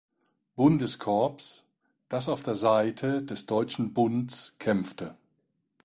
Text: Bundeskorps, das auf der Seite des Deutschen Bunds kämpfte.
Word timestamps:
Bundeskorps, 0.55 1.63
das 2.09 2.27
auf 2.27 2.41
der 2.41 2.55
Seite 2.55 3.21
des 3.21 3.45
Deutschen 3.45 3.93
Bunds 3.93 4.55
kämpfte. 4.57 5.15